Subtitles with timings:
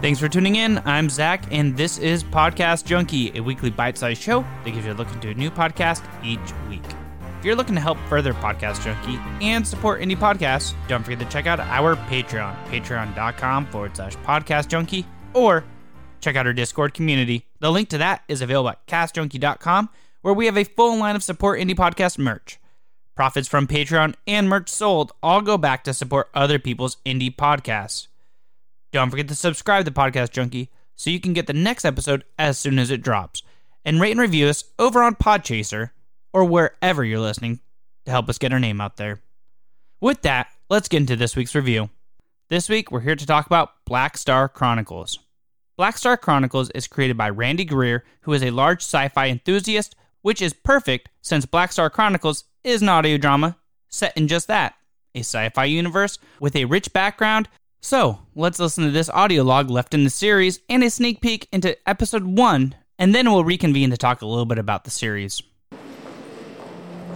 [0.00, 0.80] Thanks for tuning in.
[0.86, 4.92] I'm Zach, and this is Podcast Junkie, a weekly bite sized show that gives you
[4.92, 6.40] a look into a new podcast each
[6.70, 6.82] week.
[7.38, 11.26] If you're looking to help further Podcast Junkie and support indie podcasts, don't forget to
[11.26, 15.64] check out our Patreon, patreon.com forward slash podcast junkie, or
[16.22, 17.46] check out our Discord community.
[17.58, 19.90] The link to that is available at castjunkie.com,
[20.22, 22.58] where we have a full line of support indie podcast merch.
[23.14, 28.06] Profits from Patreon and merch sold all go back to support other people's indie podcasts.
[28.92, 32.58] Don't forget to subscribe to Podcast Junkie so you can get the next episode as
[32.58, 33.42] soon as it drops.
[33.84, 35.90] And rate and review us over on Podchaser
[36.32, 37.60] or wherever you're listening
[38.04, 39.20] to help us get our name out there.
[40.00, 41.90] With that, let's get into this week's review.
[42.48, 45.20] This week, we're here to talk about Black Star Chronicles.
[45.76, 49.94] Black Star Chronicles is created by Randy Greer, who is a large sci fi enthusiast,
[50.22, 53.56] which is perfect since Black Star Chronicles is an audio drama
[53.88, 54.74] set in just that
[55.14, 57.48] a sci fi universe with a rich background
[57.82, 61.48] so, let's listen to this audio log left in the series and a sneak peek
[61.50, 65.42] into episode 1, and then we'll reconvene to talk a little bit about the series.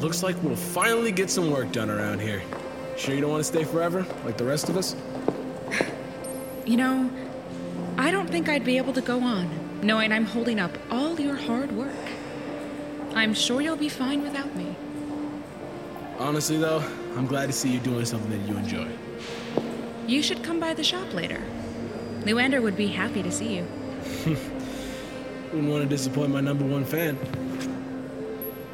[0.00, 2.42] Looks like we'll finally get some work done around here.
[2.96, 4.96] Sure you don't want to stay forever, like the rest of us?
[6.66, 7.10] You know,
[7.98, 9.50] I don't think I'd be able to go on,
[9.82, 11.92] knowing I'm holding up all your hard work.
[13.14, 14.74] I'm sure you'll be fine without me.
[16.18, 16.82] Honestly, though,
[17.16, 18.88] I'm glad to see you doing something that you enjoy.
[20.06, 21.42] You should come by the shop later.
[22.22, 23.66] Luander would be happy to see you.
[25.52, 27.18] Wouldn't want to disappoint my number one fan.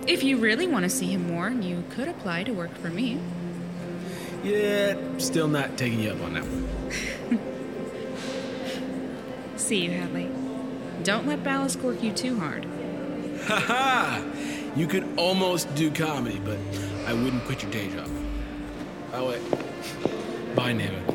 [0.07, 3.21] If you really want to see him more, you could apply to work for me.
[4.43, 7.39] Yeah, still not taking you up on that one.
[9.57, 10.31] see you, Hadley.
[11.05, 12.65] Don't let Ballast cork you too hard.
[13.45, 14.25] Ha ha!
[14.77, 16.59] you could almost do comedy, but
[17.07, 18.09] I wouldn't quit your day job.
[19.13, 19.41] Oh, wait.
[20.55, 21.10] Bye, Neva.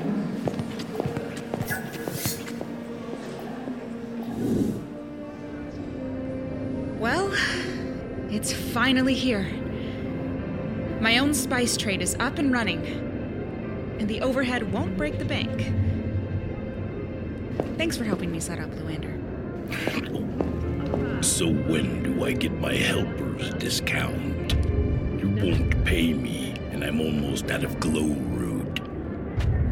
[8.75, 9.49] Finally here.
[10.99, 12.85] My own spice trade is up and running,
[14.01, 15.71] and the overhead won't break the bank.
[17.77, 19.13] Thanks for helping me set up, Luander.
[21.23, 24.51] So when do I get my helper's discount?
[25.21, 28.81] You won't pay me, and I'm almost out of glow root.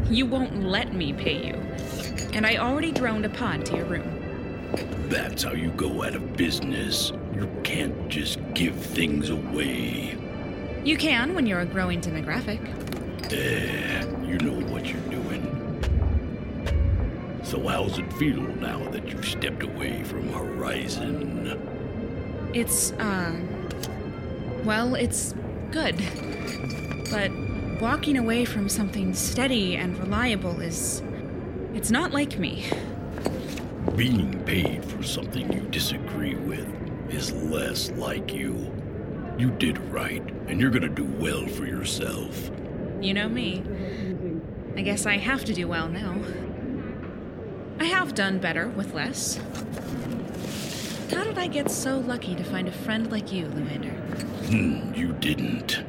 [0.08, 1.56] You won't let me pay you.
[2.32, 4.13] And I already droned a pod to your room.
[5.08, 7.12] That's how you go out of business.
[7.34, 10.16] You can't just give things away.
[10.84, 12.60] You can when you're a growing demographic.
[13.32, 15.50] Eh, you know what you're doing.
[17.42, 21.58] So how's it feel now that you've stepped away from Horizon?
[22.52, 23.34] It's, uh.
[24.64, 25.34] Well, it's
[25.70, 26.02] good.
[27.10, 27.30] But
[27.80, 31.02] walking away from something steady and reliable is.
[31.74, 32.64] It's not like me.
[33.92, 36.66] Being paid for something you disagree with
[37.10, 38.72] is less like you.
[39.38, 42.50] You did right, and you're gonna do well for yourself.
[43.00, 43.62] You know me.
[44.74, 46.16] I guess I have to do well now.
[47.78, 49.38] I have done better with less.
[51.12, 53.94] How did I get so lucky to find a friend like you, Luander?
[54.48, 55.84] Hmm, you didn't.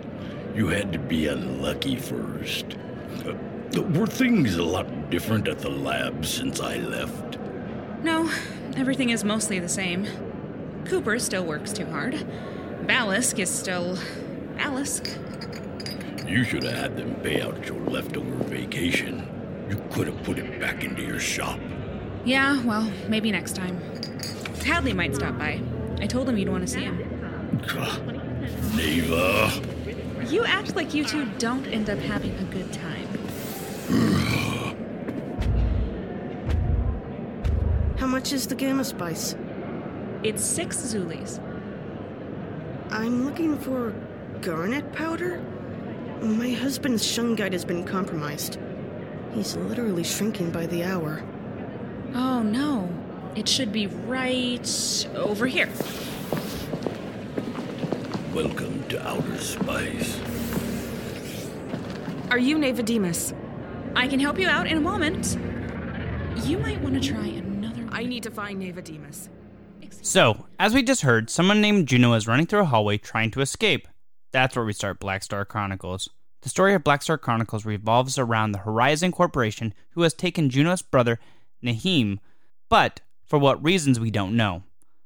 [0.53, 2.77] You had to be unlucky first.
[3.25, 7.39] Uh, were things a lot different at the lab since I left?
[8.05, 8.29] No,
[8.77, 10.05] everything is mostly the same.
[10.85, 12.13] Cooper still works too hard.
[12.83, 13.97] Ballisk is still.
[14.57, 15.09] Ballisk.
[16.29, 19.27] You should have had them pay out your leftover vacation.
[19.71, 21.59] You could have put it back into your shop.
[22.25, 23.81] Yeah, well, maybe next time.
[24.63, 25.59] Hadley might stop by.
[25.97, 26.97] I told him you'd want to see him.
[28.75, 29.51] Neva.
[30.29, 33.04] You act like you two don't end up having a good time.
[38.25, 39.35] Much is the gamma spice?
[40.23, 41.39] It's six Zulis.
[42.89, 43.93] I'm looking for
[44.41, 45.43] garnet powder?
[46.23, 48.57] My husband's shungite has been compromised.
[49.35, 51.23] He's literally shrinking by the hour.
[52.15, 52.89] Oh no.
[53.35, 55.69] It should be right over here.
[58.33, 60.19] Welcome to Outer Spice.
[62.31, 63.35] Are you Navademus?
[63.95, 65.37] I can help you out in a moment.
[66.43, 67.44] You might want to try another.
[67.95, 69.29] I need to find Navademus.
[70.01, 73.39] So, as we just heard, someone named Juno is running through a hallway trying to
[73.39, 73.87] escape.
[74.33, 76.09] That's where we start Black Star Chronicles.
[76.41, 80.81] The story of Black Star Chronicles revolves around the Horizon Corporation who has taken Juno's
[80.81, 81.19] brother,
[81.63, 82.19] Nahim,
[82.69, 84.63] but for what reasons we don't know.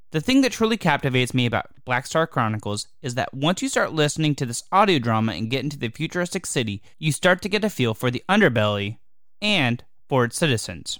[0.09, 3.93] The thing that truly captivates me about Black Star Chronicles is that once you start
[3.93, 7.63] listening to this audio drama and get into the futuristic city, you start to get
[7.63, 8.97] a feel for the underbelly
[9.43, 10.99] and for its citizens.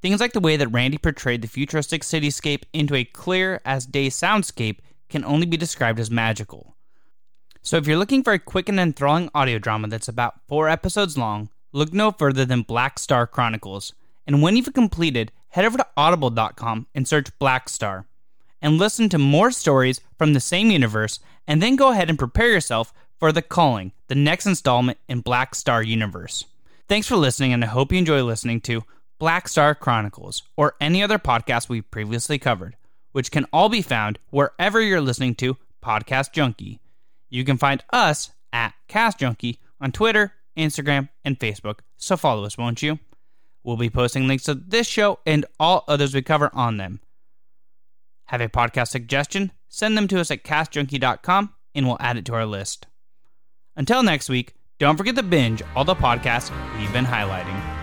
[0.00, 4.08] Things like the way that Randy portrayed the futuristic cityscape into a clear as day
[4.08, 4.78] soundscape
[5.08, 6.76] can only be described as magical.
[7.62, 11.18] So if you're looking for a quick and enthralling audio drama that's about four episodes
[11.18, 13.92] long, look no further than Black Star Chronicles.
[14.26, 18.06] And when you've completed, head over to audible.com and search Black Star
[18.60, 22.50] and listen to more stories from the same universe, and then go ahead and prepare
[22.50, 26.44] yourself for The Calling, the next installment in Black Star Universe.
[26.88, 28.82] Thanks for listening, and I hope you enjoy listening to
[29.18, 32.76] Black Star Chronicles or any other podcast we've previously covered,
[33.12, 36.80] which can all be found wherever you're listening to Podcast Junkie.
[37.28, 42.56] You can find us at Cast Junkie on Twitter, Instagram, and Facebook, so follow us,
[42.56, 42.98] won't you?
[43.64, 47.00] We'll be posting links to this show and all others we cover on them.
[48.26, 49.52] Have a podcast suggestion?
[49.68, 52.86] Send them to us at castjunkie.com and we'll add it to our list.
[53.76, 57.77] Until next week, don't forget to binge all the podcasts we've been highlighting.